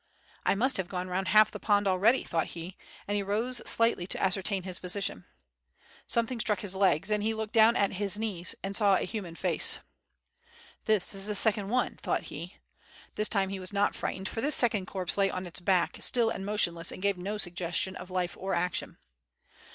"1 0.47 0.57
must 0.57 0.77
have 0.77 0.87
gone 0.87 1.09
round 1.09 1.27
half 1.27 1.51
the 1.51 1.59
pond 1.59 1.87
already," 1.87 2.23
thought 2.23 2.47
he, 2.57 2.75
and 3.07 3.15
he 3.15 3.21
rose 3.21 3.61
slightly 3.69 4.07
to 4.07 4.19
ascertain 4.19 4.63
his 4.63 4.79
position. 4.79 5.27
Some 6.07 6.25
thing 6.25 6.39
struck 6.39 6.61
his 6.61 6.73
legs, 6.73 7.09
he 7.09 7.35
looked 7.35 7.53
down 7.53 7.75
and 7.75 7.91
at 7.93 7.97
his 7.99 8.17
knees 8.17 8.55
saw 8.73 8.95
a 8.95 9.01
human 9.01 9.35
face. 9.35 9.75
yyg 9.75 9.75
WITH 9.75 9.83
FIRE 9.83 10.19
AND 10.23 10.85
SWORD. 10.85 10.85
"This 10.85 11.13
is 11.13 11.27
the 11.27 11.35
second 11.35 11.69
one," 11.69 11.97
thought 11.97 12.23
he. 12.23 12.55
This 13.13 13.29
time 13.29 13.49
he 13.49 13.59
was 13.59 13.71
not 13.73 13.93
frightened, 13.93 14.27
for 14.27 14.41
this 14.41 14.55
second 14.55 14.87
corpse 14.87 15.19
lay 15.19 15.29
on 15.29 15.45
its 15.45 15.59
back, 15.59 15.97
still 15.99 16.31
and 16.31 16.43
motionless, 16.47 16.91
and 16.91 16.99
gave 17.03 17.19
no 17.19 17.37
suggestion 17.37 17.95
of 17.95 18.09
life 18.09 18.35
or 18.39 18.55
action. 18.55 18.97